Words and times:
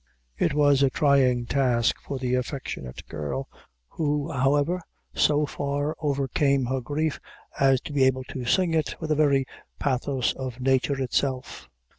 It 0.35 0.55
was 0.55 0.81
a 0.81 0.89
trying 0.89 1.45
task 1.45 1.95
for 2.01 2.17
the 2.17 2.33
affectionate 2.33 3.05
girl, 3.07 3.47
who, 3.89 4.31
however, 4.31 4.81
so 5.13 5.45
far 5.45 5.95
overcame 5.99 6.65
her 6.65 6.81
grief, 6.81 7.19
as 7.59 7.79
to 7.81 7.93
be 7.93 8.05
able 8.05 8.23
to 8.29 8.43
sing 8.45 8.73
it 8.73 8.95
with 8.99 9.11
the 9.11 9.15
very 9.15 9.45
pathos 9.77 10.33
of 10.33 10.59
nature 10.59 10.99
itself. 10.99 11.69